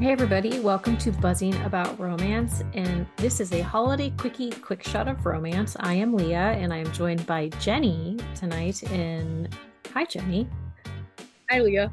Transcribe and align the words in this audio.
Hey, 0.00 0.12
everybody, 0.12 0.60
welcome 0.60 0.96
to 0.98 1.10
Buzzing 1.10 1.60
About 1.62 1.98
Romance. 1.98 2.62
And 2.72 3.04
this 3.16 3.40
is 3.40 3.52
a 3.52 3.62
holiday 3.62 4.10
quickie 4.10 4.50
quick 4.50 4.84
shot 4.84 5.08
of 5.08 5.26
romance. 5.26 5.76
I 5.80 5.94
am 5.94 6.14
Leah, 6.14 6.52
and 6.52 6.72
I 6.72 6.76
am 6.76 6.92
joined 6.92 7.26
by 7.26 7.48
Jenni 7.48 8.22
tonight. 8.36 8.80
And 8.92 9.52
hi, 9.92 10.04
Jenni. 10.04 10.48
Hi, 11.50 11.58
Leah. 11.58 11.90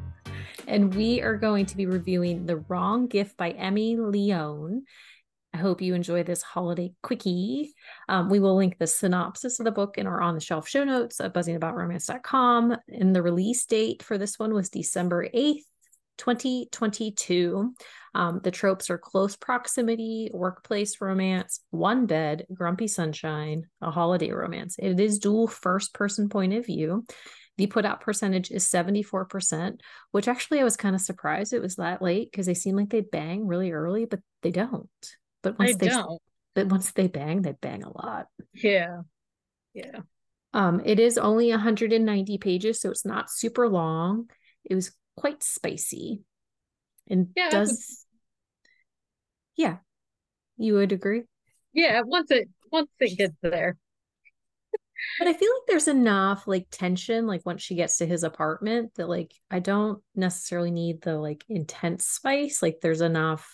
And 0.68 0.93
we 0.93 1.20
are 1.23 1.36
going 1.36 1.65
to 1.65 1.75
be 1.75 1.88
reviewing 1.88 2.46
The 2.46 2.57
Wrong 2.57 3.07
Gift 3.07 3.38
by 3.38 3.54
Emi 3.54 3.97
Leon. 3.97 4.83
I 5.56 5.57
hope 5.57 5.82
you 5.82 5.96
enjoy 5.96 6.21
this 6.21 6.43
holiday 6.43 6.93
quickie. 7.01 7.74
Um, 8.07 8.29
we 8.29 8.39
will 8.39 8.56
link 8.56 8.78
the 8.78 8.86
synopsis 8.86 9.60
of 9.60 9.64
the 9.64 9.71
book 9.71 9.97
in 9.97 10.06
our 10.06 10.21
on 10.21 10.36
the 10.36 10.42
shelf 10.42 10.68
show 10.68 10.83
notes 10.83 11.19
at 11.19 11.33
buzzingaboutromance.com. 11.33 12.78
And 12.87 13.15
the 13.15 13.24
release 13.24 13.65
date 13.65 14.04
for 14.04 14.19
this 14.19 14.37
one 14.37 14.54
was 14.54 14.69
December 14.69 15.28
8th, 15.28 15.64
2022. 16.18 17.74
Um, 18.14 18.39
the 18.43 18.51
tropes 18.51 18.89
are 18.89 18.97
close 18.97 19.36
proximity, 19.36 20.29
workplace 20.33 21.01
romance, 21.01 21.60
one 21.69 22.05
bed, 22.05 22.46
grumpy 22.54 22.88
sunshine, 22.88 23.64
a 23.82 23.91
holiday 23.91 24.32
romance. 24.32 24.78
It 24.79 25.00
is 25.00 25.19
dual 25.19 25.47
first 25.47 25.93
person 25.93 26.29
point 26.29 26.54
of 26.54 26.65
view. 26.65 27.05
The 27.57 27.68
put 27.68 27.86
out 27.86 28.01
percentage 28.01 28.51
is 28.51 28.68
74%, 28.68 29.79
which 30.11 30.28
actually 30.28 30.60
I 30.60 30.65
was 30.65 30.75
kind 30.75 30.96
of 30.96 31.01
surprised 31.01 31.54
it 31.54 31.61
was 31.61 31.75
that 31.75 32.02
late 32.02 32.30
because 32.31 32.45
they 32.45 32.53
seem 32.53 32.75
like 32.75 32.89
they 32.89 33.02
bang 33.02 33.47
really 33.47 33.72
early, 33.72 34.05
but 34.05 34.19
they 34.41 34.52
don't. 34.52 34.89
But 35.41 35.58
once 35.58 35.77
they, 35.77 35.88
they 35.88 35.94
don't. 35.94 36.22
but 36.53 36.67
once 36.67 36.91
they 36.91 37.08
bang, 37.08 37.41
they 37.41 37.53
bang 37.53 37.83
a 37.83 37.95
lot. 37.95 38.27
Yeah. 38.53 39.02
Yeah. 39.73 40.00
Um, 40.53 40.81
it 40.86 41.00
is 41.00 41.17
only 41.17 41.50
190 41.50 42.38
pages, 42.38 42.80
so 42.80 42.89
it's 42.89 43.05
not 43.05 43.30
super 43.30 43.67
long. 43.67 44.30
It 44.63 44.75
was 44.75 44.91
quite 45.17 45.44
spicy. 45.44 46.23
And 47.09 47.30
Yeah, 47.35 47.49
does 47.49 48.05
yeah, 49.55 49.77
you 50.58 50.73
would 50.75 50.91
agree? 50.91 51.23
Yeah. 51.73 52.02
Once 52.02 52.31
it 52.31 52.49
once 52.71 52.89
it 52.99 53.17
gets 53.17 53.36
there. 53.41 53.77
But 55.17 55.27
I 55.27 55.33
feel 55.33 55.49
like 55.53 55.67
there's 55.67 55.88
enough 55.88 56.47
like 56.47 56.67
tension, 56.71 57.25
like 57.25 57.45
once 57.45 57.61
she 57.61 57.75
gets 57.75 57.97
to 57.97 58.05
his 58.05 58.23
apartment, 58.23 58.95
that 58.95 59.08
like 59.09 59.33
I 59.49 59.59
don't 59.59 60.02
necessarily 60.16 60.71
need 60.71 61.02
the 61.02 61.17
like 61.17 61.43
intense 61.49 62.05
spice. 62.05 62.61
Like 62.61 62.80
there's 62.81 63.02
enough, 63.02 63.49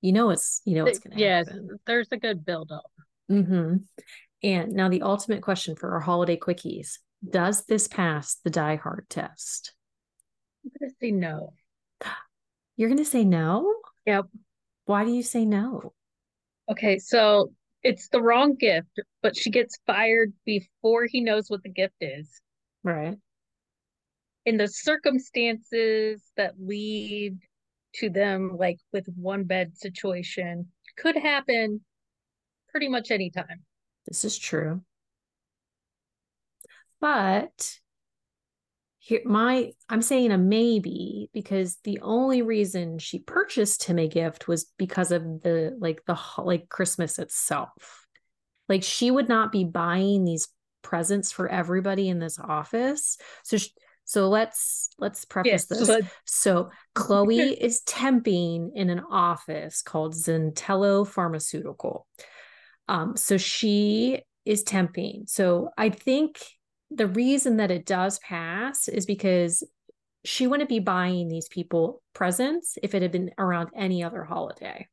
you 0.00 0.12
know, 0.12 0.30
it's 0.30 0.60
you 0.64 0.74
know 0.76 0.86
it's 0.86 0.98
gonna 0.98 1.16
yes, 1.16 1.46
happen. 1.46 1.78
there's 1.86 2.08
a 2.12 2.16
good 2.16 2.44
build 2.44 2.72
up. 2.72 2.90
hmm 3.28 3.76
And 4.42 4.72
now 4.74 4.88
the 4.88 5.02
ultimate 5.02 5.42
question 5.42 5.76
for 5.76 5.92
our 5.92 6.00
holiday 6.00 6.36
quickies: 6.38 6.98
Does 7.28 7.64
this 7.66 7.88
pass 7.88 8.36
the 8.44 8.50
Die 8.50 8.76
Hard 8.76 9.06
test? 9.10 9.73
I'm 10.64 10.70
gonna 10.80 10.92
say 11.00 11.10
no. 11.10 11.52
You're 12.76 12.88
gonna 12.88 13.04
say 13.04 13.24
no. 13.24 13.74
Yep. 14.06 14.26
Why 14.86 15.04
do 15.04 15.12
you 15.12 15.22
say 15.22 15.44
no? 15.44 15.92
Okay, 16.70 16.98
so 16.98 17.52
it's 17.82 18.08
the 18.08 18.22
wrong 18.22 18.54
gift, 18.54 19.00
but 19.22 19.36
she 19.36 19.50
gets 19.50 19.78
fired 19.86 20.32
before 20.44 21.06
he 21.06 21.20
knows 21.20 21.50
what 21.50 21.62
the 21.62 21.68
gift 21.68 21.96
is. 22.00 22.40
Right. 22.82 23.18
In 24.46 24.56
the 24.56 24.68
circumstances 24.68 26.22
that 26.36 26.54
lead 26.58 27.38
to 27.96 28.10
them, 28.10 28.56
like 28.58 28.78
with 28.92 29.06
one 29.16 29.44
bed 29.44 29.76
situation, 29.76 30.68
could 30.96 31.16
happen 31.16 31.82
pretty 32.68 32.88
much 32.88 33.10
anytime. 33.10 33.62
This 34.06 34.24
is 34.24 34.38
true. 34.38 34.82
But 37.00 37.78
here 39.04 39.20
my 39.26 39.70
I'm 39.90 40.00
saying 40.00 40.32
a 40.32 40.38
maybe 40.38 41.28
because 41.34 41.76
the 41.84 42.00
only 42.00 42.40
reason 42.40 42.98
she 42.98 43.18
purchased 43.18 43.84
him 43.84 43.98
a 43.98 44.08
gift 44.08 44.48
was 44.48 44.64
because 44.78 45.12
of 45.12 45.42
the 45.42 45.76
like 45.78 46.02
the 46.06 46.18
like 46.38 46.70
Christmas 46.70 47.18
itself. 47.18 48.06
Like 48.66 48.82
she 48.82 49.10
would 49.10 49.28
not 49.28 49.52
be 49.52 49.64
buying 49.64 50.24
these 50.24 50.48
presents 50.80 51.30
for 51.30 51.46
everybody 51.46 52.08
in 52.08 52.18
this 52.18 52.38
office. 52.38 53.18
So 53.42 53.58
sh- 53.58 53.68
so 54.06 54.30
let's 54.30 54.88
let's 54.98 55.26
preface 55.26 55.66
Yes, 55.70 55.86
this. 55.88 56.08
So 56.24 56.70
Chloe 56.94 57.60
is 57.60 57.82
temping 57.82 58.70
in 58.74 58.88
an 58.88 59.00
office 59.10 59.82
called 59.82 60.14
Zentello 60.14 61.06
Pharmaceutical. 61.06 62.06
Um, 62.88 63.18
so 63.18 63.36
she 63.36 64.22
is 64.46 64.64
temping. 64.64 65.28
So 65.28 65.68
I 65.76 65.90
think 65.90 66.42
the 66.90 67.06
reason 67.06 67.56
that 67.58 67.70
it 67.70 67.86
does 67.86 68.18
pass 68.20 68.88
is 68.88 69.06
because 69.06 69.62
she 70.24 70.46
wouldn't 70.46 70.68
be 70.68 70.80
buying 70.80 71.28
these 71.28 71.48
people 71.48 72.02
presents 72.14 72.78
if 72.82 72.94
it 72.94 73.02
had 73.02 73.12
been 73.12 73.30
around 73.38 73.70
any 73.76 74.02
other 74.02 74.24
holiday. 74.24 74.88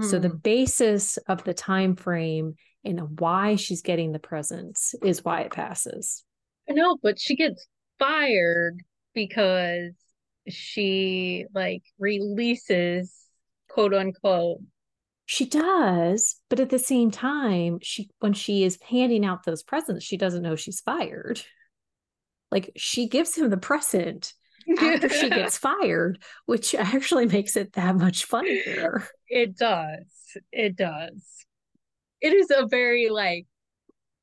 So 0.00 0.18
the 0.18 0.28
Hmm. 0.28 0.36
basis 0.36 1.16
of 1.28 1.44
the 1.44 1.54
time 1.54 1.96
frame 1.96 2.56
and 2.84 3.18
why 3.18 3.56
she's 3.56 3.82
getting 3.82 4.12
the 4.12 4.18
presents 4.18 4.94
is 5.02 5.24
why 5.24 5.40
it 5.42 5.52
passes. 5.52 6.22
I 6.68 6.72
know, 6.72 6.96
but 7.02 7.18
she 7.18 7.36
gets 7.36 7.66
fired 7.98 8.82
because 9.14 9.94
she 10.48 11.46
like 11.54 11.82
releases 11.98 13.14
quote 13.68 13.94
unquote. 13.94 14.60
She 15.26 15.44
does, 15.44 16.36
but 16.48 16.60
at 16.60 16.70
the 16.70 16.78
same 16.78 17.10
time, 17.10 17.80
she 17.82 18.08
when 18.20 18.32
she 18.32 18.62
is 18.62 18.78
handing 18.88 19.24
out 19.24 19.44
those 19.44 19.64
presents, 19.64 20.04
she 20.04 20.16
doesn't 20.16 20.42
know 20.42 20.54
she's 20.54 20.80
fired. 20.80 21.40
Like 22.52 22.70
she 22.76 23.08
gives 23.08 23.36
him 23.36 23.50
the 23.50 23.56
present 23.56 24.32
after 24.78 25.08
she 25.08 25.28
gets 25.30 25.58
fired, 25.58 26.22
which 26.46 26.76
actually 26.76 27.26
makes 27.26 27.56
it 27.56 27.72
that 27.72 27.96
much 27.96 28.24
funnier. 28.24 29.08
it 29.28 29.56
does. 29.56 30.06
It 30.52 30.76
does. 30.76 31.44
It 32.20 32.32
is 32.32 32.50
a 32.56 32.66
very 32.66 33.08
like, 33.08 33.46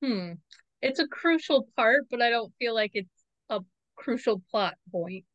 hmm. 0.02 0.34
It's 0.82 1.00
a 1.00 1.08
crucial 1.08 1.68
part, 1.78 2.06
but 2.12 2.22
I 2.22 2.30
don't 2.30 2.52
feel 2.60 2.74
like 2.74 2.92
it's 2.94 3.10
a 3.50 3.62
crucial 3.96 4.42
plot 4.52 4.76
point. 4.92 5.26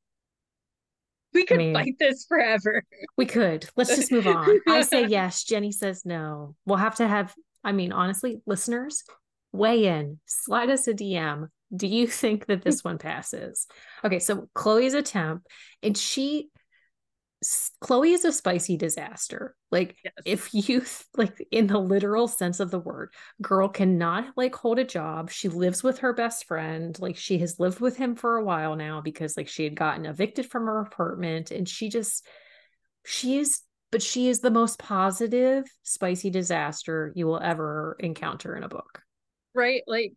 We 1.39 1.45
could 1.47 1.59
mean- 1.59 1.75
fight 1.75 1.95
this 2.01 2.25
forever. 2.25 2.83
We 3.17 3.25
could. 3.27 3.69
Let's 3.77 3.95
just 3.95 4.11
move 4.11 4.27
on. 4.27 4.59
I 4.69 4.83
say 4.83 5.07
yes. 5.07 5.45
Jenni 5.45 5.73
says 5.73 6.05
no. 6.05 6.57
We'll 6.67 6.79
have 6.79 6.97
to 6.97 7.07
have, 7.07 7.33
I 7.63 7.71
mean, 7.71 7.93
honestly, 7.93 8.41
listeners, 8.45 9.05
weigh 9.53 9.87
in, 9.87 10.19
slide 10.27 10.69
us 10.69 10.89
a 10.89 10.95
DM. 10.95 11.49
Do 11.75 11.87
you 11.87 12.07
think 12.23 12.47
that 12.47 12.63
this 12.63 12.83
one 12.85 12.99
passes? 12.99 13.67
Okay, 14.05 14.19
so 14.19 14.49
Chloe's 14.55 14.95
a 14.95 15.03
temp, 15.03 15.47
and 15.83 15.97
she, 15.97 16.49
Chloe 17.81 18.13
is 18.13 18.25
a 18.25 18.33
spicy 18.33 18.77
disaster. 18.77 19.55
Like, 19.71 19.97
Yes. 20.05 20.15
if 20.25 20.55
you, 20.55 20.83
like, 21.17 21.47
in 21.51 21.67
the 21.69 21.79
literal 21.79 22.27
sense 22.27 22.59
of 22.61 22.71
the 22.71 22.81
word, 22.81 23.13
girl 23.41 23.69
cannot, 23.69 24.37
like, 24.37 24.55
hold 24.55 24.79
a 24.79 24.85
job. 24.85 25.31
She 25.31 25.49
lives 25.49 25.83
with 25.83 25.99
her 25.99 26.13
best 26.13 26.47
friend. 26.47 26.99
Like, 26.99 27.17
she 27.17 27.39
has 27.39 27.61
lived 27.61 27.81
with 27.81 27.97
him 27.97 28.17
for 28.17 28.37
a 28.37 28.45
while 28.45 28.75
now 28.77 29.01
because, 29.01 29.37
like, 29.37 29.49
she 29.49 29.65
had 29.65 29.77
gotten 29.77 30.07
evicted 30.07 30.47
from 30.51 30.65
her 30.67 30.81
apartment, 30.81 31.51
and 31.51 31.69
she 31.69 31.89
just, 31.89 32.27
she 33.05 33.39
is 33.39 33.61
but 33.91 34.03
she 34.03 34.29
is 34.29 34.41
the 34.41 34.51
most 34.51 34.79
positive 34.79 35.65
spicy 35.83 36.29
disaster 36.29 37.11
you 37.17 37.27
will 37.27 37.41
ever 37.41 37.97
encounter 38.01 38.55
in 38.55 38.63
a 38.63 38.69
book 38.69 39.01
right? 39.55 39.83
Like 39.87 40.13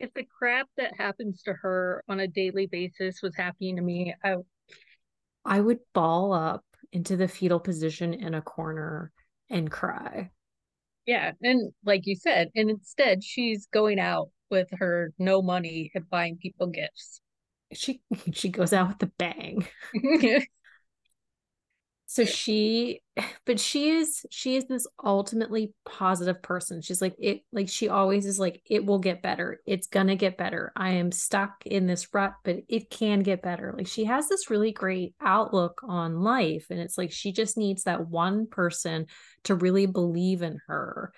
if 0.00 0.12
the 0.14 0.24
crap 0.24 0.66
that 0.76 0.96
happens 0.98 1.42
to 1.42 1.52
her 1.52 2.02
on 2.08 2.20
a 2.20 2.26
daily 2.26 2.66
basis 2.66 3.22
was 3.22 3.36
happening 3.36 3.76
to 3.76 3.82
me, 3.82 4.14
I 4.24 4.36
i 5.44 5.60
would 5.60 5.78
ball 5.94 6.32
up 6.32 6.64
into 6.92 7.16
the 7.16 7.28
fetal 7.28 7.60
position 7.60 8.14
in 8.14 8.34
a 8.34 8.42
corner 8.42 9.12
and 9.50 9.70
cry 9.70 10.30
yeah, 11.06 11.32
and 11.42 11.72
like 11.84 12.06
you 12.06 12.14
said, 12.14 12.50
and 12.54 12.70
instead 12.70 13.24
she's 13.24 13.66
going 13.66 13.98
out 13.98 14.30
with 14.50 14.68
her 14.72 15.12
no 15.18 15.42
money 15.42 15.90
and 15.94 16.08
buying 16.08 16.36
people 16.36 16.68
gifts. 16.68 17.20
she 17.72 18.00
she 18.32 18.48
goes 18.50 18.72
out 18.72 18.88
with 18.88 19.02
a 19.02 19.12
bang 19.18 19.66
so 22.12 22.26
she 22.26 23.00
but 23.46 23.58
she 23.58 23.88
is 23.88 24.26
she 24.30 24.56
is 24.56 24.66
this 24.66 24.86
ultimately 25.02 25.72
positive 25.86 26.42
person. 26.42 26.82
She's 26.82 27.00
like 27.00 27.14
it 27.18 27.40
like 27.52 27.70
she 27.70 27.88
always 27.88 28.26
is 28.26 28.38
like 28.38 28.60
it 28.68 28.84
will 28.84 28.98
get 28.98 29.22
better. 29.22 29.60
It's 29.66 29.86
gonna 29.86 30.14
get 30.14 30.36
better. 30.36 30.72
I 30.76 30.90
am 30.90 31.10
stuck 31.10 31.64
in 31.64 31.86
this 31.86 32.12
rut 32.12 32.34
but 32.44 32.56
it 32.68 32.90
can 32.90 33.20
get 33.20 33.40
better. 33.40 33.74
Like 33.74 33.86
she 33.86 34.04
has 34.04 34.28
this 34.28 34.50
really 34.50 34.72
great 34.72 35.14
outlook 35.22 35.80
on 35.88 36.20
life 36.20 36.66
and 36.68 36.78
it's 36.78 36.98
like 36.98 37.12
she 37.12 37.32
just 37.32 37.56
needs 37.56 37.84
that 37.84 38.06
one 38.06 38.46
person 38.46 39.06
to 39.44 39.54
really 39.54 39.86
believe 39.86 40.42
in 40.42 40.58
her 40.66 41.12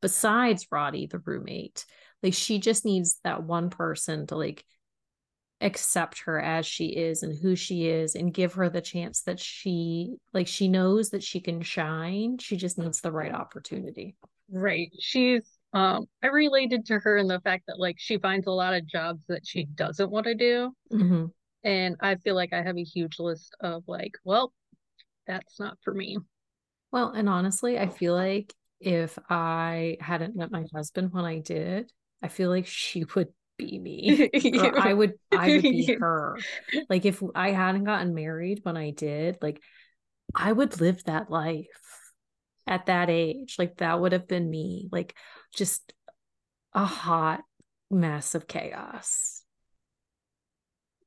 besides 0.00 0.68
roddy 0.70 1.08
the 1.08 1.18
roommate. 1.18 1.84
Like 2.22 2.34
she 2.34 2.60
just 2.60 2.84
needs 2.84 3.18
that 3.24 3.42
one 3.42 3.68
person 3.68 4.28
to 4.28 4.36
like 4.36 4.64
accept 5.60 6.20
her 6.20 6.40
as 6.40 6.66
she 6.66 6.86
is 6.88 7.22
and 7.22 7.38
who 7.38 7.56
she 7.56 7.88
is 7.88 8.14
and 8.14 8.34
give 8.34 8.54
her 8.54 8.68
the 8.68 8.80
chance 8.80 9.22
that 9.22 9.40
she 9.40 10.14
like 10.34 10.46
she 10.46 10.68
knows 10.68 11.10
that 11.10 11.22
she 11.22 11.40
can 11.40 11.62
shine 11.62 12.36
she 12.38 12.56
just 12.56 12.78
needs 12.78 13.00
the 13.00 13.10
right 13.12 13.32
opportunity 13.32 14.16
Right. 14.50 14.92
She's 15.00 15.42
um 15.72 16.06
I 16.22 16.28
related 16.28 16.86
to 16.86 16.98
her 17.00 17.16
in 17.16 17.26
the 17.26 17.40
fact 17.40 17.64
that 17.66 17.78
like 17.78 17.96
she 17.98 18.18
finds 18.18 18.46
a 18.46 18.52
lot 18.52 18.74
of 18.74 18.86
jobs 18.86 19.20
that 19.28 19.46
she 19.46 19.64
doesn't 19.64 20.10
want 20.10 20.26
to 20.26 20.34
do. 20.34 20.72
Mhm. 20.92 21.32
And 21.64 21.96
I 22.00 22.14
feel 22.16 22.36
like 22.36 22.52
I 22.52 22.62
have 22.62 22.76
a 22.76 22.84
huge 22.84 23.18
list 23.18 23.54
of 23.60 23.82
like, 23.88 24.12
well, 24.24 24.52
that's 25.26 25.58
not 25.58 25.78
for 25.82 25.92
me. 25.92 26.18
Well, 26.92 27.10
and 27.10 27.28
honestly, 27.28 27.78
I 27.78 27.88
feel 27.88 28.14
like 28.14 28.54
if 28.80 29.18
I 29.28 29.96
hadn't 30.00 30.36
met 30.36 30.52
my 30.52 30.64
husband 30.72 31.12
when 31.12 31.24
I 31.24 31.40
did, 31.40 31.90
I 32.22 32.28
feel 32.28 32.50
like 32.50 32.66
she 32.66 33.04
would 33.16 33.28
be 33.56 33.78
me. 33.78 34.30
I 34.78 34.92
would 34.92 35.14
I 35.32 35.48
would 35.50 35.62
be 35.62 35.94
her. 36.00 36.38
Like 36.88 37.04
if 37.04 37.22
I 37.34 37.50
hadn't 37.52 37.84
gotten 37.84 38.14
married 38.14 38.60
when 38.62 38.76
I 38.76 38.90
did, 38.90 39.38
like 39.40 39.62
I 40.34 40.52
would 40.52 40.80
live 40.80 41.02
that 41.04 41.30
life 41.30 41.66
at 42.66 42.86
that 42.86 43.10
age. 43.10 43.56
Like 43.58 43.78
that 43.78 44.00
would 44.00 44.12
have 44.12 44.28
been 44.28 44.48
me. 44.48 44.88
Like 44.90 45.14
just 45.54 45.92
a 46.72 46.84
hot 46.84 47.42
mess 47.90 48.34
of 48.34 48.46
chaos. 48.46 49.42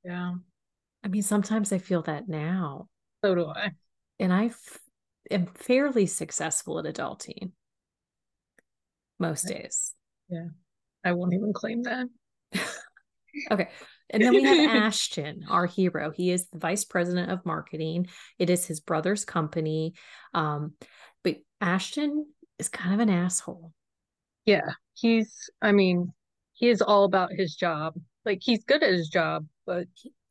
Yeah. 0.03 0.35
I 1.03 1.07
mean, 1.07 1.21
sometimes 1.21 1.71
I 1.71 1.77
feel 1.77 2.01
that 2.03 2.27
now. 2.27 2.87
So 3.23 3.35
do 3.35 3.47
I. 3.47 3.71
And 4.19 4.33
I 4.33 4.45
f- 4.47 4.79
am 5.29 5.45
fairly 5.47 6.05
successful 6.05 6.79
at 6.79 6.93
adulting 6.93 7.51
most 9.19 9.47
days. 9.47 9.93
Yeah. 10.29 10.47
I 11.03 11.13
won't 11.13 11.33
even 11.33 11.53
claim 11.53 11.83
that. 11.83 12.07
Okay. 13.51 13.69
And 14.11 14.23
then 14.23 14.33
we 14.33 14.43
have 14.43 14.75
Ashton, 14.75 15.45
our 15.49 15.67
hero. 15.67 16.11
He 16.11 16.31
is 16.31 16.47
the 16.49 16.57
vice 16.57 16.83
president 16.83 17.31
of 17.31 17.45
marketing. 17.45 18.07
It 18.39 18.49
is 18.49 18.65
his 18.65 18.79
brother's 18.79 19.23
company. 19.23 19.93
Um, 20.33 20.73
but 21.23 21.37
Ashton 21.61 22.25
is 22.57 22.69
kind 22.69 22.93
of 22.93 22.99
an 23.01 23.09
asshole. 23.09 23.71
Yeah. 24.45 24.71
He's, 24.95 25.49
I 25.61 25.73
mean, 25.73 26.11
he 26.53 26.69
is 26.69 26.81
all 26.81 27.03
about 27.03 27.31
his 27.31 27.55
job. 27.55 27.93
Like 28.25 28.39
he's 28.41 28.63
good 28.63 28.83
at 28.83 28.91
his 28.91 29.09
job, 29.09 29.45
but 29.65 29.87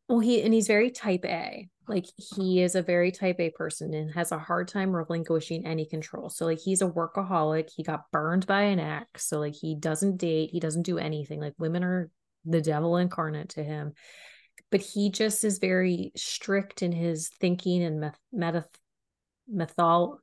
well, 0.09 0.19
he 0.19 0.43
and 0.43 0.53
he's 0.53 0.67
very 0.67 0.91
type 0.91 1.25
A. 1.25 1.69
Like 1.89 2.07
he 2.17 2.63
is 2.63 2.75
a 2.75 2.83
very 2.83 3.11
type 3.11 3.41
A 3.41 3.51
person 3.51 3.95
and 3.95 4.13
has 4.15 4.33
a 4.33 4.39
hard 4.39 4.69
time 4.69 4.95
relinquishing 4.95 5.67
any 5.67 5.87
control. 5.87 6.29
So 6.29 6.45
like 6.45 6.59
he's 6.59 6.83
a 6.83 6.89
workaholic. 6.89 7.71
He 7.75 7.83
got 7.83 8.11
burned 8.13 8.47
by 8.47 8.63
an 8.63 8.79
ex. 8.79 9.27
So 9.27 9.39
like 9.39 9.55
he 9.55 9.75
doesn't 9.75 10.19
date. 10.19 10.51
He 10.53 10.61
doesn't 10.61 10.83
do 10.83 10.99
anything. 10.99 11.41
Like 11.41 11.55
women 11.59 11.83
are 11.85 12.11
the 12.45 12.61
devil 12.61 12.97
incarnate 12.97 13.51
to 13.51 13.65
him. 13.65 13.93
But 14.71 14.81
he 14.81 15.11
just 15.11 15.45
is 15.45 15.59
very 15.59 16.13
strict 16.17 16.83
in 16.83 16.93
his 16.93 17.31
thinking 17.41 17.83
and 17.83 18.01
meth- 18.01 18.21
meta 18.33 18.67
mythology. 19.49 20.21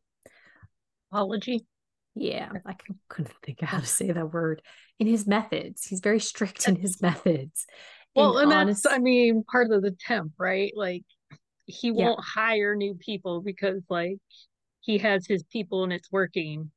Yeah, 2.14 2.50
I 2.66 2.76
couldn't 3.10 3.34
think 3.44 3.62
of 3.62 3.70
how 3.70 3.80
to 3.80 3.86
say 3.86 4.12
that 4.12 4.32
word. 4.32 4.62
In 5.00 5.08
his 5.08 5.28
methods, 5.28 5.86
he's 5.86 6.00
very 6.00 6.20
strict 6.20 6.68
in 6.68 6.76
his 6.76 7.02
methods. 7.02 7.66
Well, 8.16 8.38
and, 8.38 8.52
and 8.52 8.62
honest- 8.62 8.84
that's, 8.84 8.96
I 8.96 9.00
mean, 9.00 9.44
part 9.52 9.72
of 9.72 9.82
the 9.82 9.92
temp, 9.92 10.32
right? 10.38 10.72
Like, 10.76 11.04
he 11.66 11.92
won't 11.92 12.20
hire 12.24 12.76
new 12.76 12.96
people 12.96 13.42
because, 13.42 13.82
like, 13.90 14.18
he 14.82 15.00
has 15.00 15.26
his 15.26 15.44
people 15.44 15.84
and 15.84 15.92
it's 15.92 16.12
working, 16.12 16.72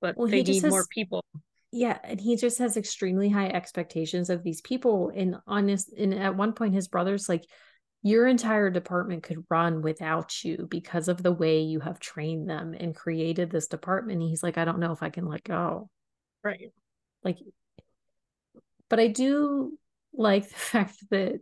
but 0.00 0.16
well, 0.16 0.28
they 0.28 0.42
need 0.42 0.62
has, 0.62 0.70
more 0.70 0.86
people. 0.90 1.24
Yeah, 1.70 1.98
and 2.04 2.20
he 2.20 2.36
just 2.36 2.58
has 2.58 2.76
extremely 2.76 3.28
high 3.28 3.48
expectations 3.48 4.30
of 4.30 4.42
these 4.42 4.60
people. 4.60 5.12
And 5.14 5.36
on 5.46 5.66
this 5.66 5.90
and 5.96 6.14
at 6.14 6.36
one 6.36 6.52
point, 6.52 6.74
his 6.74 6.88
brother's 6.88 7.28
like, 7.28 7.44
your 8.02 8.26
entire 8.26 8.68
department 8.68 9.22
could 9.22 9.44
run 9.48 9.80
without 9.80 10.44
you 10.44 10.68
because 10.70 11.08
of 11.08 11.22
the 11.22 11.32
way 11.32 11.60
you 11.60 11.80
have 11.80 11.98
trained 11.98 12.50
them 12.50 12.74
and 12.78 12.94
created 12.94 13.50
this 13.50 13.66
department. 13.66 14.20
And 14.20 14.28
he's 14.28 14.42
like, 14.42 14.58
I 14.58 14.66
don't 14.66 14.78
know 14.78 14.92
if 14.92 15.02
I 15.02 15.08
can 15.08 15.26
let 15.26 15.42
go. 15.42 15.88
Right. 16.42 16.70
Like, 17.22 17.38
but 18.90 19.00
I 19.00 19.06
do 19.06 19.78
like 20.12 20.46
the 20.46 20.54
fact 20.54 20.96
that 21.10 21.40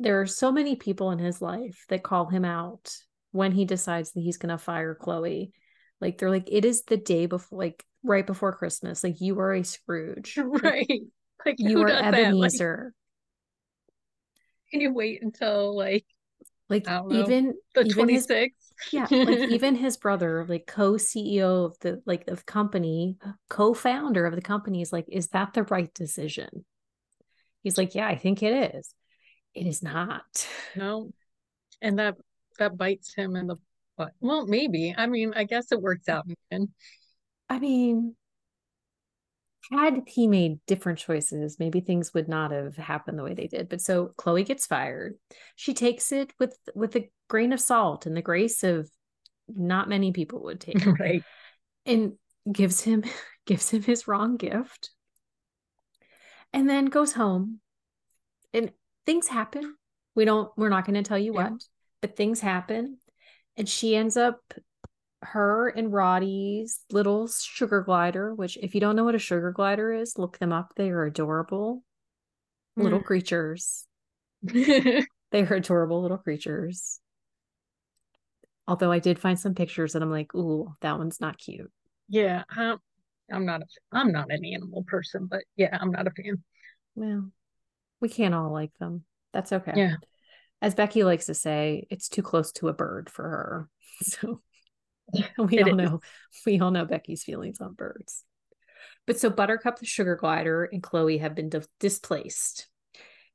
there 0.00 0.20
are 0.20 0.26
so 0.26 0.50
many 0.50 0.76
people 0.76 1.10
in 1.10 1.18
his 1.18 1.40
life 1.40 1.84
that 1.88 2.02
call 2.02 2.26
him 2.26 2.44
out 2.44 2.94
when 3.32 3.52
he 3.52 3.64
decides 3.64 4.12
that 4.12 4.20
he's 4.20 4.38
going 4.38 4.50
to 4.50 4.58
fire 4.58 4.94
Chloe. 4.94 5.52
Like, 6.00 6.18
they're 6.18 6.30
like, 6.30 6.48
it 6.50 6.64
is 6.64 6.82
the 6.82 6.96
day 6.96 7.26
before, 7.26 7.58
like, 7.58 7.84
right 8.02 8.26
before 8.26 8.52
Christmas. 8.52 9.04
Like, 9.04 9.20
you 9.20 9.38
are 9.38 9.52
a 9.52 9.62
Scrooge. 9.62 10.38
Right. 10.44 11.02
Like, 11.46 11.56
you 11.58 11.80
are 11.82 11.88
Ebenezer. 11.88 12.84
Like, 12.86 12.92
can 14.70 14.80
you 14.80 14.92
wait 14.92 15.22
until 15.22 15.76
like 15.76 16.04
like 16.68 16.86
even 17.10 17.54
the 17.74 17.82
26th 17.82 18.50
yeah 18.92 19.06
like 19.10 19.10
even 19.50 19.74
his 19.74 19.96
brother 19.96 20.46
like 20.48 20.66
co-ceo 20.66 21.66
of 21.66 21.78
the 21.80 22.00
like 22.06 22.28
of 22.28 22.46
company 22.46 23.18
co-founder 23.48 24.24
of 24.24 24.34
the 24.34 24.40
company 24.40 24.80
is 24.80 24.92
like 24.92 25.06
is 25.08 25.28
that 25.28 25.52
the 25.52 25.64
right 25.64 25.92
decision 25.92 26.64
he's 27.62 27.76
like 27.76 27.94
yeah 27.94 28.06
i 28.06 28.16
think 28.16 28.42
it 28.42 28.74
is 28.76 28.94
it 29.54 29.66
is 29.66 29.82
not 29.82 30.46
no 30.76 31.10
and 31.82 31.98
that 31.98 32.16
that 32.58 32.76
bites 32.76 33.14
him 33.14 33.36
in 33.36 33.46
the 33.46 33.56
butt 33.96 34.12
well 34.20 34.46
maybe 34.46 34.94
i 34.96 35.06
mean 35.06 35.32
i 35.34 35.44
guess 35.44 35.72
it 35.72 35.80
works 35.80 36.08
out 36.08 36.26
i 37.48 37.58
mean 37.58 38.14
had 39.70 40.02
he 40.06 40.26
made 40.26 40.58
different 40.66 40.98
choices, 40.98 41.58
maybe 41.58 41.80
things 41.80 42.12
would 42.12 42.28
not 42.28 42.50
have 42.50 42.76
happened 42.76 43.18
the 43.18 43.22
way 43.22 43.34
they 43.34 43.46
did. 43.46 43.68
But 43.68 43.80
so 43.80 44.12
Chloe 44.16 44.42
gets 44.42 44.66
fired. 44.66 45.14
She 45.54 45.74
takes 45.74 46.12
it 46.12 46.32
with 46.38 46.56
with 46.74 46.96
a 46.96 47.08
grain 47.28 47.52
of 47.52 47.60
salt 47.60 48.06
and 48.06 48.16
the 48.16 48.22
grace 48.22 48.64
of 48.64 48.90
not 49.48 49.88
many 49.88 50.12
people 50.12 50.42
would 50.44 50.60
take. 50.60 50.84
Right. 50.86 51.22
And 51.86 52.14
gives 52.50 52.80
him 52.80 53.04
gives 53.46 53.70
him 53.70 53.82
his 53.82 54.08
wrong 54.08 54.36
gift. 54.36 54.90
And 56.52 56.68
then 56.68 56.86
goes 56.86 57.12
home. 57.12 57.60
And 58.52 58.72
things 59.06 59.28
happen. 59.28 59.76
We 60.14 60.24
don't 60.24 60.50
we're 60.56 60.68
not 60.68 60.86
going 60.86 61.02
to 61.02 61.08
tell 61.08 61.18
you 61.18 61.34
yeah. 61.34 61.50
what, 61.50 61.64
but 62.00 62.16
things 62.16 62.40
happen. 62.40 62.98
And 63.56 63.68
she 63.68 63.94
ends 63.96 64.16
up 64.16 64.40
her 65.22 65.68
and 65.68 65.92
Roddy's 65.92 66.80
little 66.90 67.28
sugar 67.28 67.82
glider, 67.82 68.34
which 68.34 68.56
if 68.62 68.74
you 68.74 68.80
don't 68.80 68.96
know 68.96 69.04
what 69.04 69.14
a 69.14 69.18
sugar 69.18 69.52
glider 69.52 69.92
is, 69.92 70.18
look 70.18 70.38
them 70.38 70.52
up. 70.52 70.72
They 70.76 70.90
are 70.90 71.04
adorable 71.04 71.82
mm. 72.78 72.84
little 72.84 73.02
creatures. 73.02 73.86
they 74.42 75.04
are 75.34 75.54
adorable 75.54 76.02
little 76.02 76.18
creatures. 76.18 77.00
Although 78.66 78.92
I 78.92 79.00
did 79.00 79.18
find 79.18 79.38
some 79.38 79.54
pictures 79.54 79.94
and 79.94 80.04
I'm 80.04 80.10
like, 80.10 80.34
ooh, 80.34 80.74
that 80.80 80.96
one's 80.96 81.20
not 81.20 81.38
cute. 81.38 81.70
Yeah, 82.08 82.44
I'm, 82.50 82.78
I'm 83.32 83.44
not 83.44 83.62
a 83.62 83.66
I'm 83.92 84.12
not 84.12 84.26
an 84.30 84.44
animal 84.44 84.84
person, 84.84 85.26
but 85.30 85.42
yeah, 85.56 85.76
I'm 85.78 85.90
not 85.90 86.06
a 86.06 86.10
fan. 86.10 86.42
Well, 86.94 87.30
we 88.00 88.08
can't 88.08 88.34
all 88.34 88.52
like 88.52 88.72
them. 88.78 89.04
That's 89.32 89.52
okay. 89.52 89.72
Yeah. 89.76 89.94
As 90.62 90.74
Becky 90.74 91.04
likes 91.04 91.26
to 91.26 91.34
say, 91.34 91.86
it's 91.90 92.08
too 92.08 92.22
close 92.22 92.52
to 92.52 92.68
a 92.68 92.72
bird 92.72 93.10
for 93.10 93.24
her. 93.24 93.68
So 94.02 94.40
we 95.38 95.58
it 95.58 95.64
all 95.64 95.78
is. 95.78 95.90
know 95.90 96.00
we 96.46 96.58
all 96.58 96.70
know 96.70 96.86
Becky's 96.86 97.22
feelings 97.22 97.60
on 97.60 97.74
birds. 97.74 98.24
But 99.06 99.20
so 99.20 99.28
Buttercup 99.28 99.78
the 99.78 99.84
sugar 99.84 100.16
glider 100.16 100.64
and 100.64 100.82
Chloe 100.82 101.18
have 101.18 101.34
been 101.34 101.50
di- 101.50 101.60
displaced. 101.80 102.66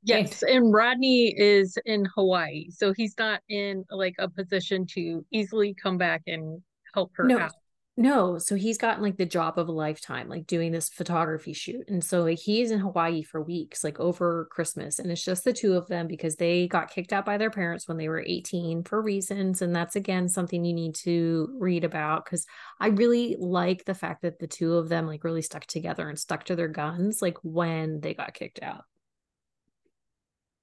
Yes, 0.02 0.42
and, 0.42 0.50
and 0.50 0.72
Rodney 0.72 1.34
is 1.36 1.78
in 1.84 2.06
Hawaii, 2.14 2.70
so 2.70 2.92
he's 2.92 3.14
not 3.18 3.42
in 3.48 3.84
like 3.90 4.14
a 4.18 4.28
position 4.28 4.86
to 4.94 5.24
easily 5.30 5.74
come 5.74 5.98
back 5.98 6.22
and 6.26 6.62
help 6.94 7.12
her 7.16 7.24
no, 7.24 7.38
out. 7.38 7.52
No, 7.98 8.36
so 8.36 8.56
he's 8.56 8.76
gotten 8.76 9.02
like 9.02 9.16
the 9.16 9.24
job 9.24 9.58
of 9.58 9.68
a 9.68 9.72
lifetime, 9.72 10.28
like 10.28 10.46
doing 10.46 10.70
this 10.70 10.90
photography 10.90 11.54
shoot. 11.54 11.88
And 11.88 12.04
so 12.04 12.22
like 12.24 12.38
he's 12.38 12.70
in 12.70 12.78
Hawaii 12.78 13.22
for 13.22 13.40
weeks, 13.42 13.82
like 13.82 13.98
over 13.98 14.48
Christmas. 14.50 14.98
And 14.98 15.10
it's 15.10 15.24
just 15.24 15.44
the 15.44 15.52
two 15.54 15.72
of 15.74 15.88
them 15.88 16.06
because 16.06 16.36
they 16.36 16.68
got 16.68 16.90
kicked 16.90 17.14
out 17.14 17.24
by 17.24 17.38
their 17.38 17.50
parents 17.50 17.88
when 17.88 17.96
they 17.96 18.10
were 18.10 18.20
18 18.26 18.82
for 18.84 19.00
reasons. 19.00 19.62
And 19.62 19.74
that's 19.74 19.96
again 19.96 20.28
something 20.28 20.62
you 20.62 20.74
need 20.74 20.94
to 20.96 21.48
read 21.58 21.84
about 21.84 22.26
because 22.26 22.44
I 22.78 22.88
really 22.88 23.34
like 23.38 23.86
the 23.86 23.94
fact 23.94 24.20
that 24.22 24.38
the 24.40 24.46
two 24.46 24.74
of 24.74 24.90
them 24.90 25.06
like 25.06 25.24
really 25.24 25.40
stuck 25.42 25.64
together 25.64 26.06
and 26.06 26.18
stuck 26.18 26.44
to 26.44 26.56
their 26.56 26.68
guns 26.68 27.22
like 27.22 27.38
when 27.42 28.00
they 28.00 28.12
got 28.12 28.34
kicked 28.34 28.62
out. 28.62 28.84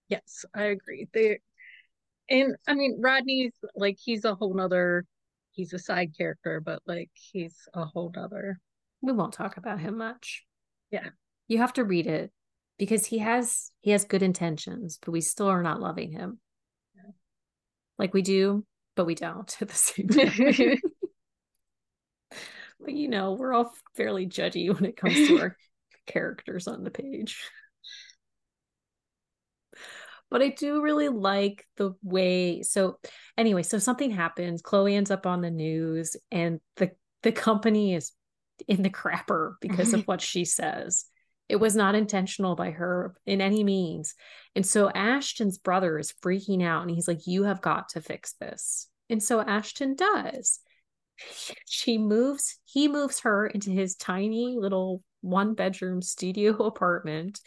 Yes, 0.09 0.45
I 0.53 0.63
agree. 0.65 1.07
They 1.13 1.39
and 2.29 2.55
I 2.67 2.75
mean 2.75 3.01
Rodney's 3.01 3.53
like 3.75 3.97
he's 4.03 4.25
a 4.25 4.35
whole 4.35 4.53
nother 4.53 5.05
he's 5.53 5.73
a 5.73 5.79
side 5.79 6.17
character, 6.17 6.59
but 6.59 6.81
like 6.85 7.09
he's 7.13 7.55
a 7.73 7.85
whole 7.85 8.11
other. 8.17 8.59
We 9.01 9.13
won't 9.13 9.33
talk 9.33 9.57
about 9.57 9.79
him 9.79 9.97
much. 9.97 10.43
Yeah. 10.91 11.09
You 11.47 11.59
have 11.59 11.73
to 11.73 11.83
read 11.83 12.07
it 12.07 12.31
because 12.77 13.05
he 13.05 13.19
has 13.19 13.71
he 13.79 13.91
has 13.91 14.05
good 14.05 14.23
intentions, 14.23 14.99
but 15.03 15.11
we 15.11 15.21
still 15.21 15.47
are 15.47 15.63
not 15.63 15.79
loving 15.81 16.11
him. 16.11 16.39
Yeah. 16.95 17.11
Like 17.97 18.13
we 18.13 18.21
do, 18.21 18.65
but 18.95 19.05
we 19.05 19.15
don't 19.15 19.55
at 19.61 19.67
the 19.67 19.75
same 19.75 20.07
time. 20.07 20.79
but 22.79 22.93
you 22.93 23.07
know, 23.07 23.33
we're 23.33 23.53
all 23.53 23.71
fairly 23.95 24.27
judgy 24.27 24.73
when 24.73 24.85
it 24.85 24.97
comes 24.97 25.15
to 25.15 25.39
our 25.39 25.57
characters 26.05 26.67
on 26.67 26.83
the 26.83 26.91
page 26.91 27.39
but 30.33 30.41
I 30.41 30.49
do 30.49 30.81
really 30.81 31.09
like 31.09 31.63
the 31.77 31.93
way. 32.01 32.63
So, 32.63 32.97
anyway, 33.37 33.61
so 33.61 33.77
something 33.77 34.09
happens. 34.09 34.63
Chloe 34.63 34.95
ends 34.95 35.11
up 35.11 35.27
on 35.27 35.41
the 35.41 35.51
news, 35.51 36.15
and 36.31 36.59
the 36.77 36.89
the 37.21 37.31
company 37.31 37.93
is 37.93 38.13
in 38.67 38.81
the 38.81 38.89
crapper 38.89 39.53
because 39.61 39.93
of 39.93 40.03
what 40.07 40.21
she 40.21 40.43
says. 40.43 41.05
It 41.49 41.57
was 41.57 41.75
not 41.75 41.93
intentional 41.93 42.55
by 42.55 42.71
her 42.71 43.13
in 43.27 43.41
any 43.41 43.63
means. 43.63 44.15
And 44.55 44.65
so 44.65 44.89
Ashton's 44.89 45.59
brother 45.59 45.99
is 45.99 46.15
freaking 46.23 46.63
out 46.63 46.81
and 46.81 46.89
he's 46.89 47.07
like, 47.07 47.27
You 47.27 47.43
have 47.43 47.61
got 47.61 47.89
to 47.89 48.01
fix 48.01 48.33
this. 48.41 48.87
And 49.11 49.21
so 49.21 49.39
Ashton 49.39 49.95
does. 49.95 50.59
She 51.67 51.99
moves, 51.99 52.59
he 52.65 52.87
moves 52.87 53.19
her 53.19 53.45
into 53.45 53.69
his 53.69 53.95
tiny 53.95 54.57
little 54.57 55.03
one 55.21 55.53
bedroom 55.53 56.01
studio 56.01 56.53
apartment, 56.65 57.39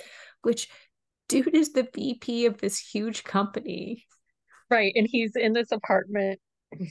which 0.42 0.68
dude 1.28 1.54
is 1.54 1.72
the 1.72 1.88
VP 1.94 2.46
of 2.46 2.58
this 2.58 2.78
huge 2.78 3.24
company. 3.24 4.06
Right. 4.70 4.92
And 4.96 5.06
he's 5.10 5.36
in 5.36 5.52
this 5.52 5.72
apartment 5.72 6.40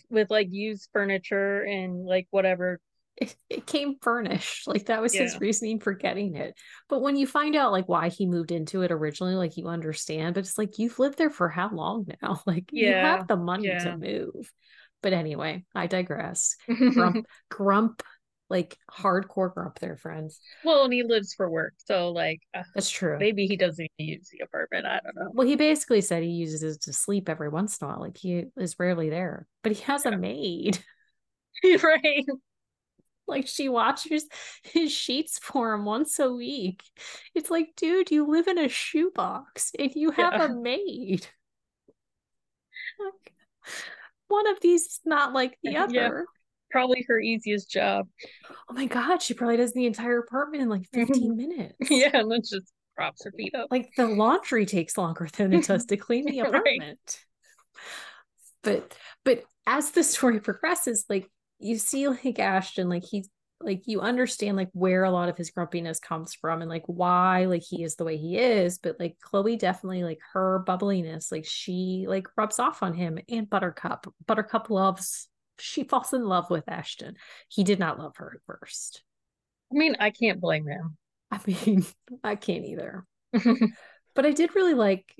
with 0.10 0.30
like 0.30 0.48
used 0.51 0.89
furniture 0.94 1.62
and 1.62 2.06
like 2.06 2.27
whatever 2.32 2.80
it, 3.18 3.36
it 3.50 3.65
came 3.65 3.96
furnished 4.01 4.68
like 4.68 4.88
that 4.88 5.01
was 5.01 5.15
yeah. 5.15 5.22
his 5.22 5.39
reasoning 5.39 5.80
for 5.80 5.94
getting 5.94 6.36
it 6.36 6.54
but 6.89 7.01
when 7.01 7.15
you 7.15 7.25
find 7.25 7.56
out 7.56 7.72
like 7.72 7.88
why 7.88 8.10
he 8.10 8.25
moved 8.25 8.51
into 8.51 8.82
it 8.82 8.92
originally 8.92 9.36
like 9.36 9.58
you 9.58 9.68
understand 9.68 10.34
but 10.34 10.42
it's 10.42 10.58
like 10.58 10.80
you've 10.80 11.00
lived 11.00 11.18
there 11.18 11.30
for 11.30 11.48
how 11.48 11.70
long 11.70 12.06
now 12.22 12.42
like 12.46 12.70
yeah. 12.72 12.89
you 12.89 12.96
have 12.96 13.27
the 13.27 13.38
money 13.38 13.68
yeah. 13.68 13.80
to 13.80 13.98
move 13.98 14.51
but 15.01 15.13
anyway 15.13 15.63
i 15.74 15.88
digress 15.88 16.56
grump 16.94 17.25
grump 17.50 18.04
like 18.50 18.78
hardcore 18.92 19.54
grump 19.54 19.80
there 19.80 19.98
friends 19.98 20.40
well 20.64 20.84
and 20.84 20.94
he 20.94 21.04
lives 21.04 21.34
for 21.34 21.50
work 21.50 21.74
so 21.86 22.12
like 22.12 22.40
uh, 22.54 22.64
that's 22.75 22.90
true 22.90 23.18
maybe 23.20 23.48
he 23.48 23.58
doesn't 23.58 23.90
use 23.98 24.30
the 24.32 24.44
apartment 24.44 24.86
i 24.86 25.00
don't 25.04 25.16
know 25.16 25.32
well 25.34 25.48
he 25.48 25.56
basically 25.56 26.02
said 26.02 26.22
he 26.22 26.30
uses 26.30 26.62
it 26.62 26.82
to 26.82 26.94
sleep 26.94 27.28
every 27.28 27.50
once 27.50 27.78
in 27.80 27.86
a 27.86 27.90
while 27.90 28.02
like 28.02 28.18
he 28.18 28.46
is 28.58 28.78
rarely 28.78 29.10
there 29.10 29.48
but 29.64 29.72
he 29.72 29.82
has 29.84 30.06
a 30.06 30.16
maid 30.16 30.78
right 31.84 32.25
like 33.28 33.48
she 33.48 33.70
watches 33.70 34.28
his 34.64 34.92
sheets 34.92 35.40
for 35.40 35.74
him 35.74 35.86
once 35.86 36.20
a 36.20 36.32
week. 36.32 36.84
It's 37.34 37.50
like, 37.50 37.70
dude, 37.75 38.12
you 38.12 38.28
live 38.28 38.48
in 38.48 38.60
a 38.60 38.70
shoebox 38.70 39.72
and 39.78 39.92
you 39.96 40.12
have 40.12 40.34
yeah. 40.34 40.46
a 40.46 40.50
maid. 40.54 41.28
One 44.28 44.48
of 44.48 44.60
these 44.62 44.82
is 44.84 45.00
not 45.06 45.34
like 45.34 45.58
the 45.64 45.78
other. 45.78 45.94
Yeah. 45.94 46.22
Probably 46.75 47.05
her 47.08 47.17
easiest 47.17 47.72
job. 47.72 48.10
Oh 48.70 48.74
my 48.74 48.86
god, 48.86 49.22
she 49.22 49.34
probably 49.34 49.55
does 49.55 49.72
the 49.72 49.86
entire 49.86 50.20
apartment 50.20 50.62
in 50.62 50.67
like 50.67 50.82
mm-hmm. 50.94 51.05
15 51.05 51.38
minutes. 51.38 51.75
Yeah, 51.89 52.10
and 52.12 52.29
then 52.29 52.41
just 52.41 52.70
props 52.98 53.24
her 53.24 53.32
feet 53.32 53.55
up. 53.55 53.67
Like 53.72 53.96
the 53.96 54.08
laundry 54.08 54.65
takes 54.65 54.98
longer 54.98 55.29
than 55.38 55.53
it 55.53 55.67
does 55.67 55.86
to 55.86 55.96
clean 55.96 56.25
the 56.25 56.39
apartment. 56.41 56.75
right. 56.75 57.20
But 58.62 58.98
but 59.24 59.44
as 59.65 59.91
the 59.91 60.03
story 60.03 60.39
progresses, 60.41 61.05
like 61.08 61.32
you 61.60 61.77
see 61.77 62.10
like 62.10 62.39
Ashton, 62.39 62.89
like 62.89 63.05
he's 63.10 63.29
like 63.62 63.84
you 63.86 64.01
understand 64.01 64.58
like 64.58 64.70
where 64.74 65.05
a 65.05 65.12
lot 65.12 65.29
of 65.29 65.38
his 65.38 65.51
grumpiness 65.51 66.01
comes 66.01 66.34
from 66.34 66.62
and 66.62 66.70
like 66.70 66.84
why 66.88 67.46
like 67.46 67.63
he 67.63 67.84
is 67.84 67.96
the 67.96 68.03
way 68.03 68.17
he 68.17 68.38
is 68.38 68.79
but 68.79 69.00
like 69.00 69.15
chloe 69.22 69.55
definitely 69.55 70.03
like 70.03 70.20
her 70.34 70.62
bubbliness 70.67 71.32
like 71.32 71.46
she 71.46 72.03
like 72.10 72.27
rubs 72.36 72.60
off 72.60 72.84
on 72.84 72.94
him 72.94 73.17
and 73.29 73.50
buttercup 73.50 74.13
buttercup 74.27 74.70
loves 74.70 75.29
she 75.60 75.84
falls 75.84 76.14
in 76.14 76.24
love 76.24 76.50
with 76.50 76.64
ashton. 76.68 77.16
He 77.48 77.64
did 77.64 77.80
not 77.80 78.00
love 78.00 78.18
her 78.18 78.34
at 78.36 78.42
first. 78.46 79.04
I 79.72 79.78
mean 79.78 79.96
i 80.00 80.12
can't 80.12 80.42
blame 80.42 80.68
him. 80.68 80.98
I 81.32 81.40
mean 81.46 81.86
i 82.24 82.36
can't 82.36 82.66
either. 82.66 83.06
But 84.16 84.26
i 84.26 84.32
did 84.32 84.56
really 84.56 84.74
like 84.74 85.14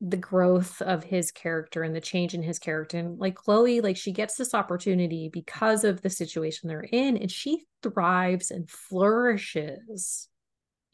the 0.00 0.16
growth 0.16 0.80
of 0.80 1.04
his 1.04 1.30
character 1.30 1.82
and 1.82 1.94
the 1.94 2.00
change 2.00 2.32
in 2.32 2.42
his 2.42 2.58
character. 2.58 2.96
And 2.96 3.18
like 3.18 3.34
chloe 3.34 3.82
like 3.82 3.98
she 3.98 4.12
gets 4.12 4.36
this 4.36 4.54
opportunity 4.54 5.28
because 5.30 5.84
of 5.84 6.00
the 6.00 6.08
situation 6.08 6.68
they're 6.68 6.80
in 6.80 7.18
and 7.18 7.30
she 7.30 7.66
thrives 7.82 8.50
and 8.50 8.70
flourishes. 8.70 10.28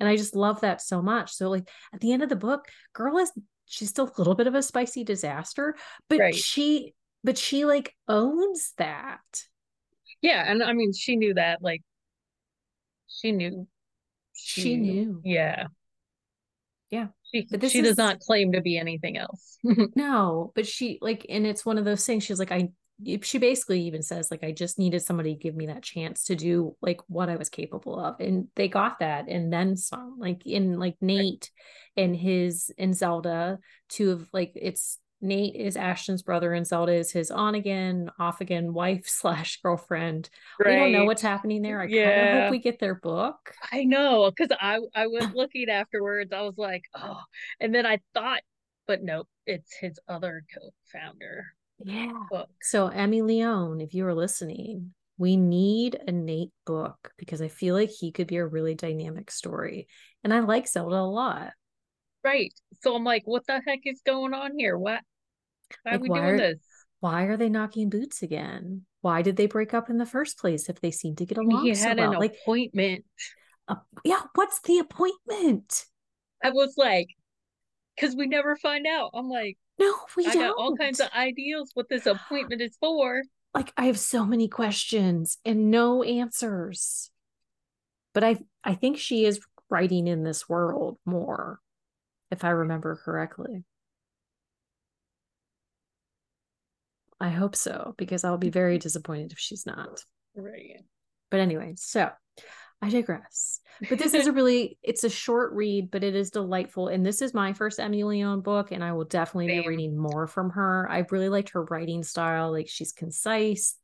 And 0.00 0.08
i 0.08 0.16
just 0.16 0.34
love 0.34 0.62
that 0.62 0.82
so 0.82 1.00
much. 1.00 1.34
So 1.34 1.48
like 1.50 1.68
at 1.94 2.00
the 2.00 2.12
end 2.12 2.24
of 2.24 2.28
the 2.28 2.34
book 2.34 2.66
girl 2.94 3.18
is 3.18 3.30
she's 3.66 3.90
still 3.90 4.06
a 4.06 4.18
little 4.18 4.34
bit 4.34 4.46
of 4.46 4.54
a 4.54 4.62
spicy 4.62 5.04
disaster 5.04 5.76
but 6.08 6.18
right. 6.18 6.34
she 6.34 6.94
but 7.24 7.38
she 7.38 7.64
like 7.64 7.94
owns 8.08 8.72
that 8.78 9.20
yeah 10.20 10.44
and 10.46 10.62
i 10.62 10.72
mean 10.72 10.92
she 10.92 11.16
knew 11.16 11.34
that 11.34 11.62
like 11.62 11.82
she 13.08 13.32
knew 13.32 13.66
she, 14.34 14.60
she 14.60 14.76
knew 14.76 15.20
yeah 15.24 15.66
yeah 16.90 17.08
she, 17.32 17.46
but 17.50 17.70
she 17.70 17.80
is, 17.80 17.88
does 17.88 17.96
not 17.96 18.20
claim 18.20 18.52
to 18.52 18.60
be 18.60 18.78
anything 18.78 19.16
else. 19.16 19.58
no, 19.94 20.52
but 20.54 20.66
she 20.66 20.98
like, 21.00 21.26
and 21.28 21.46
it's 21.46 21.66
one 21.66 21.78
of 21.78 21.84
those 21.84 22.04
things. 22.04 22.24
She's 22.24 22.38
like, 22.38 22.52
I. 22.52 22.70
She 23.20 23.36
basically 23.36 23.82
even 23.82 24.02
says 24.02 24.30
like, 24.30 24.42
I 24.42 24.52
just 24.52 24.78
needed 24.78 25.02
somebody 25.02 25.34
to 25.34 25.38
give 25.38 25.54
me 25.54 25.66
that 25.66 25.82
chance 25.82 26.24
to 26.24 26.34
do 26.34 26.76
like 26.80 27.02
what 27.08 27.28
I 27.28 27.36
was 27.36 27.50
capable 27.50 28.00
of, 28.00 28.18
and 28.20 28.48
they 28.56 28.68
got 28.68 29.00
that, 29.00 29.28
and 29.28 29.52
then 29.52 29.76
some. 29.76 30.16
Like 30.18 30.46
in 30.46 30.78
like 30.78 30.96
Nate 31.02 31.50
right. 31.96 32.04
and 32.04 32.16
his 32.16 32.70
and 32.78 32.96
Zelda, 32.96 33.58
two 33.90 34.12
of 34.12 34.28
like 34.32 34.52
it's 34.54 34.98
Nate 35.20 35.54
is 35.54 35.76
Ashton's 35.76 36.22
brother 36.22 36.52
and 36.52 36.66
Zelda 36.66 36.92
is 36.92 37.10
his 37.10 37.30
on 37.30 37.54
again, 37.54 38.10
off 38.18 38.40
again 38.40 38.72
wife 38.72 39.04
slash 39.08 39.60
girlfriend. 39.62 40.28
Right. 40.62 40.70
We 40.70 40.76
don't 40.76 40.92
know 40.92 41.04
what's 41.04 41.22
happening 41.22 41.62
there. 41.62 41.80
I 41.80 41.86
yeah. 41.86 42.04
kind 42.04 42.38
of 42.38 42.42
hope 42.44 42.50
we 42.50 42.58
get 42.58 42.78
their 42.78 42.94
book. 42.94 43.54
I 43.72 43.84
know 43.84 44.30
because 44.30 44.56
I 44.60 44.80
I 44.94 45.06
was 45.06 45.26
looking 45.34 45.68
afterwards. 45.68 46.32
I 46.32 46.42
was 46.42 46.58
like, 46.58 46.84
oh, 46.94 47.20
and 47.60 47.74
then 47.74 47.86
I 47.86 48.00
thought, 48.14 48.40
but 48.86 49.02
nope, 49.02 49.28
it's 49.46 49.74
his 49.74 49.98
other 50.08 50.44
co-founder. 50.54 51.46
Yeah. 51.78 52.12
Book. 52.30 52.48
So 52.62 52.88
Emi 52.88 53.22
Leon, 53.22 53.80
if 53.80 53.94
you 53.94 54.06
are 54.06 54.14
listening, 54.14 54.94
we 55.18 55.36
need 55.36 55.98
a 56.06 56.12
Nate 56.12 56.52
book 56.66 57.12
because 57.16 57.40
I 57.40 57.48
feel 57.48 57.74
like 57.74 57.90
he 57.90 58.12
could 58.12 58.26
be 58.26 58.36
a 58.36 58.46
really 58.46 58.74
dynamic 58.74 59.30
story, 59.30 59.88
and 60.22 60.32
I 60.32 60.40
like 60.40 60.68
Zelda 60.68 60.96
a 60.96 61.00
lot. 61.00 61.52
Right. 62.26 62.52
So 62.82 62.96
I'm 62.96 63.04
like, 63.04 63.22
what 63.24 63.46
the 63.46 63.62
heck 63.64 63.82
is 63.84 64.02
going 64.04 64.34
on 64.34 64.58
here? 64.58 64.76
What? 64.76 65.00
Why 65.84 65.92
like, 65.92 66.00
are 66.00 66.02
we 66.02 66.08
why 66.08 66.18
doing 66.18 66.30
are, 66.30 66.36
this? 66.38 66.58
Why 66.98 67.22
are 67.22 67.36
they 67.36 67.48
knocking 67.48 67.88
boots 67.88 68.20
again? 68.20 68.82
Why 69.00 69.22
did 69.22 69.36
they 69.36 69.46
break 69.46 69.72
up 69.72 69.90
in 69.90 69.96
the 69.96 70.06
first 70.06 70.36
place 70.36 70.68
if 70.68 70.80
they 70.80 70.90
seem 70.90 71.14
to 71.16 71.24
get 71.24 71.38
along? 71.38 71.62
He 71.62 71.68
had 71.68 71.78
so 71.78 71.94
well? 71.94 72.12
an 72.14 72.18
like, 72.18 72.36
appointment. 72.42 73.04
Uh, 73.68 73.76
yeah. 74.04 74.22
What's 74.34 74.60
the 74.62 74.80
appointment? 74.80 75.84
I 76.42 76.50
was 76.50 76.74
like, 76.76 77.06
because 77.94 78.16
we 78.16 78.26
never 78.26 78.56
find 78.56 78.88
out. 78.88 79.10
I'm 79.14 79.28
like, 79.28 79.56
no, 79.78 79.94
we 80.16 80.26
I 80.26 80.34
don't. 80.34 80.48
got 80.48 80.56
all 80.60 80.74
kinds 80.74 80.98
of 80.98 81.08
ideas 81.16 81.70
what 81.74 81.88
this 81.88 82.06
appointment 82.06 82.60
is 82.60 82.76
for. 82.80 83.22
Like 83.54 83.72
I 83.76 83.84
have 83.84 84.00
so 84.00 84.24
many 84.24 84.48
questions 84.48 85.38
and 85.44 85.70
no 85.70 86.02
answers. 86.02 87.08
But 88.14 88.24
I 88.24 88.38
I 88.64 88.74
think 88.74 88.98
she 88.98 89.24
is 89.26 89.38
writing 89.70 90.08
in 90.08 90.24
this 90.24 90.48
world 90.48 90.98
more 91.04 91.60
if 92.30 92.44
I 92.44 92.50
remember 92.50 92.96
correctly. 92.96 93.64
I 97.18 97.30
hope 97.30 97.56
so, 97.56 97.94
because 97.96 98.24
I'll 98.24 98.36
be 98.36 98.50
very 98.50 98.78
disappointed 98.78 99.32
if 99.32 99.38
she's 99.38 99.64
not. 99.64 100.04
Right. 100.34 100.82
But 101.30 101.40
anyway, 101.40 101.74
so 101.76 102.10
I 102.82 102.90
digress. 102.90 103.60
But 103.88 103.98
this 103.98 104.12
is 104.12 104.26
a 104.26 104.32
really 104.32 104.78
it's 104.82 105.02
a 105.02 105.08
short 105.08 105.54
read, 105.54 105.90
but 105.90 106.04
it 106.04 106.14
is 106.14 106.30
delightful. 106.30 106.88
And 106.88 107.04
this 107.04 107.22
is 107.22 107.32
my 107.32 107.54
first 107.54 107.78
Emi 107.78 108.04
Leon 108.04 108.42
book, 108.42 108.70
and 108.70 108.84
I 108.84 108.92
will 108.92 109.04
definitely 109.04 109.48
Same. 109.48 109.62
be 109.62 109.68
reading 109.68 109.96
more 109.96 110.26
from 110.26 110.50
her. 110.50 110.86
I 110.90 111.06
really 111.10 111.30
liked 111.30 111.50
her 111.50 111.64
writing 111.64 112.02
style. 112.02 112.52
Like 112.52 112.68
she's 112.68 112.92
concise, 112.92 113.76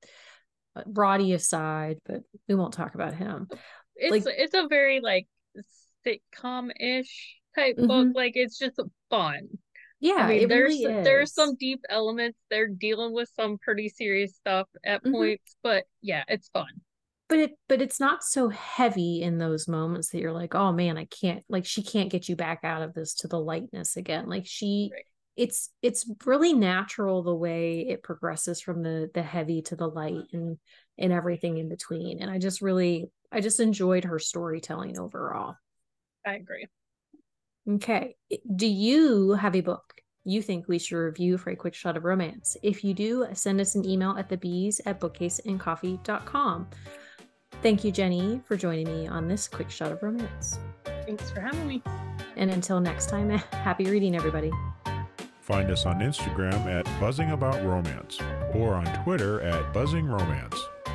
uh, 0.77 0.83
Roddy 0.87 1.33
aside, 1.33 2.01
but 2.05 2.21
we 2.49 2.55
won't 2.55 2.75
talk 2.75 2.95
about 2.95 3.15
him. 3.15 3.49
It's 3.97 4.27
like, 4.27 4.35
it's 4.39 4.55
a 4.55 4.67
very 4.69 5.01
like 5.01 5.27
sitcom-ish 6.07 7.37
type 7.55 7.77
mm-hmm. 7.77 7.87
book. 7.87 8.09
Like 8.15 8.33
it's 8.35 8.59
just 8.59 8.81
fun. 9.11 9.49
Yeah, 10.03 10.15
I 10.15 10.27
mean, 10.27 10.49
there's 10.49 10.81
really 10.81 11.03
there's 11.05 11.33
some 11.33 11.55
deep 11.55 11.81
elements. 11.89 12.37
They're 12.51 12.67
dealing 12.67 13.13
with 13.15 13.31
some 13.37 13.57
pretty 13.59 13.89
serious 13.89 14.35
stuff 14.35 14.67
at 14.85 15.01
mm-hmm. 15.03 15.13
points, 15.13 15.55
but 15.63 15.85
yeah, 16.01 16.25
it's 16.27 16.49
fun. 16.49 16.67
But 17.29 17.39
it 17.39 17.53
but 17.69 17.81
it's 17.81 18.01
not 18.01 18.25
so 18.25 18.49
heavy 18.49 19.23
in 19.23 19.39
those 19.39 19.69
moments 19.69 20.09
that 20.11 20.19
you're 20.19 20.33
like, 20.33 20.57
oh 20.57 20.73
man, 20.73 20.99
I 20.99 21.05
can't 21.05 21.45
like 21.49 21.65
she 21.65 21.85
can't 21.85 22.11
get 22.11 22.29
you 22.29 22.35
back 22.35 22.61
out 22.65 22.83
of 22.83 22.95
this 22.95 23.15
to 23.19 23.29
the 23.29 23.39
lightness 23.39 23.97
again. 23.97 24.29
Like 24.29 24.45
she 24.45 24.91
right. 24.93 25.05
it's 25.37 25.71
it's 25.83 26.11
really 26.27 26.53
natural 26.53 27.23
the 27.23 27.35
way 27.35 27.87
it 27.89 28.03
progresses 28.03 28.61
from 28.61 28.83
the 28.83 29.09
the 29.15 29.23
heavy 29.23 29.63
to 29.63 29.77
the 29.77 29.89
light 29.89 30.25
and 30.33 30.59
and 30.99 31.13
everything 31.13 31.59
in 31.59 31.69
between. 31.69 32.21
And 32.21 32.29
I 32.29 32.39
just 32.39 32.61
really 32.61 33.09
I 33.31 33.41
just 33.41 33.61
enjoyed 33.61 34.03
her 34.03 34.19
storytelling 34.19 34.99
overall. 34.99 35.55
I 36.27 36.35
agree. 36.35 36.67
Okay. 37.69 38.17
Do 38.57 38.67
you 38.67 39.33
have 39.33 39.55
a 39.55 39.61
book 39.61 39.95
you 40.25 40.43
think 40.43 40.69
we 40.69 40.79
should 40.79 40.97
review 40.97 41.37
for 41.39 41.51
a 41.51 41.57
quick 41.57 41.75
shot 41.75 41.97
of 41.97 42.05
romance? 42.05 42.57
If 42.63 42.85
you 42.85 42.95
do, 42.95 43.27
send 43.33 43.61
us 43.61 43.75
an 43.75 43.85
email 43.85 44.17
at 44.19 44.29
thebees 44.29 44.81
at 44.87 45.01
bookcaseandcoffee.com. 45.01 46.69
Thank 47.63 47.85
you, 47.85 47.93
Jenni, 47.93 48.45
for 48.45 48.57
joining 48.57 48.87
me 48.87 49.07
on 49.07 49.29
this 49.29 49.47
quick 49.47 49.71
shot 49.71 49.93
of 49.93 50.03
romance. 50.03 50.59
Thanks 50.85 51.31
for 51.31 51.41
having 51.41 51.67
me. 51.69 51.83
And 52.37 52.51
until 52.51 52.81
next 52.81 53.09
time, 53.09 53.31
happy 53.53 53.85
reading, 53.85 54.17
everybody. 54.17 54.51
Find 55.41 55.71
us 55.71 55.87
on 55.87 55.99
Instagram 55.99 56.67
at 56.67 56.85
Buzzing 57.01 57.31
About 57.33 57.65
Romance 57.65 58.19
or 58.55 58.75
on 58.75 58.85
Twitter 59.05 59.41
at 59.41 59.73
Buzzing 59.73 60.07
Romance. 60.07 60.57